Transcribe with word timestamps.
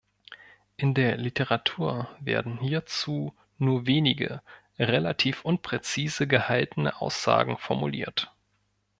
In 0.77 0.95
der 0.95 1.15
Literatur 1.15 2.09
werden 2.19 2.57
hierzu 2.57 3.35
nur 3.59 3.85
wenige, 3.85 4.41
relativ 4.79 5.45
unpräzise 5.45 6.25
gehaltene 6.25 6.99
Aussagen 6.99 7.55
formuliert. 7.59 8.33